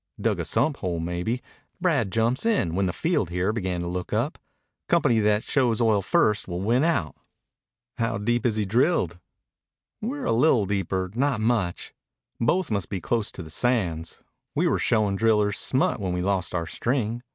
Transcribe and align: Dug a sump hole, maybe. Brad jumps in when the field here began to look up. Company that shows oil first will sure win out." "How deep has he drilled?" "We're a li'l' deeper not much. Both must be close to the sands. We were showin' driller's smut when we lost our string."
Dug 0.19 0.39
a 0.39 0.45
sump 0.45 0.77
hole, 0.77 0.99
maybe. 0.99 1.43
Brad 1.79 2.11
jumps 2.11 2.43
in 2.43 2.73
when 2.73 2.87
the 2.87 2.91
field 2.91 3.29
here 3.29 3.53
began 3.53 3.81
to 3.81 3.87
look 3.87 4.11
up. 4.11 4.39
Company 4.89 5.19
that 5.19 5.43
shows 5.43 5.79
oil 5.79 6.01
first 6.01 6.47
will 6.47 6.57
sure 6.57 6.65
win 6.65 6.83
out." 6.83 7.13
"How 7.99 8.17
deep 8.17 8.43
has 8.45 8.55
he 8.55 8.65
drilled?" 8.65 9.19
"We're 10.01 10.25
a 10.25 10.33
li'l' 10.33 10.65
deeper 10.65 11.11
not 11.13 11.39
much. 11.39 11.93
Both 12.39 12.71
must 12.71 12.89
be 12.89 12.99
close 12.99 13.31
to 13.33 13.43
the 13.43 13.51
sands. 13.51 14.23
We 14.55 14.65
were 14.67 14.79
showin' 14.79 15.17
driller's 15.17 15.59
smut 15.59 15.99
when 15.99 16.13
we 16.13 16.21
lost 16.23 16.55
our 16.55 16.65
string." 16.65 17.21